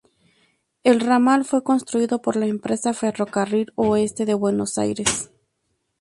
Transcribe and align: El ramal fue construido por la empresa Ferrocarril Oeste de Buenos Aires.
El 0.83 0.99
ramal 0.99 1.45
fue 1.45 1.63
construido 1.63 2.23
por 2.23 2.35
la 2.35 2.47
empresa 2.47 2.91
Ferrocarril 2.91 3.71
Oeste 3.75 4.25
de 4.25 4.33
Buenos 4.33 4.79
Aires. 4.79 5.29